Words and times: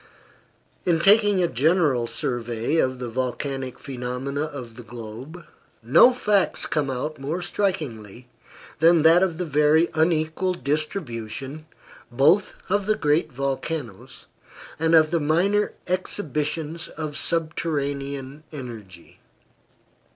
In 0.83 0.99
taking 0.99 1.43
a 1.43 1.47
general 1.47 2.07
survey 2.07 2.77
of 2.77 2.97
the 2.97 3.07
volcanic 3.07 3.77
phenomena 3.77 4.41
of 4.45 4.73
the 4.75 4.81
globe, 4.81 5.45
no 5.83 6.11
facts 6.11 6.65
come 6.65 6.89
out 6.89 7.19
more 7.19 7.43
strikingly 7.43 8.27
than 8.79 9.03
that 9.03 9.21
of 9.21 9.37
the 9.37 9.45
very 9.45 9.89
unequal 9.93 10.55
distribution, 10.55 11.67
both 12.11 12.55
of 12.67 12.87
the 12.87 12.95
great 12.95 13.31
volcanoes, 13.31 14.25
and 14.79 14.95
of 14.95 15.11
the 15.11 15.19
minor 15.19 15.73
exhibitions 15.85 16.87
of 16.87 17.15
subterranean 17.15 18.41
energy. 18.51 19.19